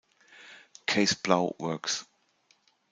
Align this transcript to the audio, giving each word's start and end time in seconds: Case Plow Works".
Case 0.87 1.13
Plow 1.13 1.55
Works". 1.59 2.07